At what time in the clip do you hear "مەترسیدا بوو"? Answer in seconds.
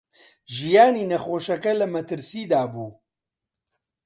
1.93-2.89